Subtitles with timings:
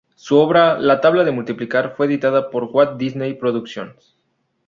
[0.15, 4.17] Su obra "La tabla de multiplicar" fue editada por Walt Disney Producciones.